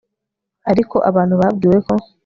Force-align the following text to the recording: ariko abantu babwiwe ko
ariko 0.71 0.95
abantu 1.09 1.33
babwiwe 1.41 1.77
ko 1.85 1.93